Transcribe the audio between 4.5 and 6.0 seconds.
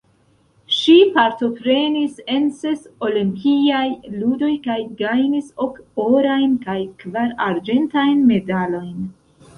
kaj gajnis ok